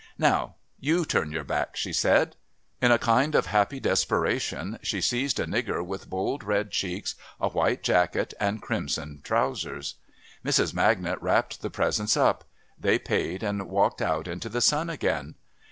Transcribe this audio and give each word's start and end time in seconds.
"Now 0.17 0.55
you 0.79 1.05
turn 1.05 1.29
your 1.31 1.43
back," 1.43 1.75
she 1.75 1.93
said. 1.93 2.35
In 2.81 2.91
a 2.91 2.97
kind 2.97 3.35
of 3.35 3.45
happy 3.45 3.79
desperation 3.79 4.79
she 4.81 4.99
seized 4.99 5.39
a 5.39 5.45
nigger 5.45 5.85
with 5.85 6.09
bold 6.09 6.43
red 6.43 6.71
checks, 6.71 7.13
a 7.39 7.49
white 7.49 7.83
jacket 7.83 8.33
and 8.39 8.63
crimson 8.63 9.21
trousers. 9.23 9.97
Mrs. 10.43 10.73
Magnet 10.73 11.19
wrapped 11.21 11.61
the 11.61 11.69
presents 11.69 12.17
up. 12.17 12.45
They 12.79 12.97
paid, 12.97 13.43
and 13.43 13.69
walked 13.69 14.01
out 14.01 14.27
into 14.27 14.49
the 14.49 14.59
sun 14.59 14.89
again. 14.89 15.35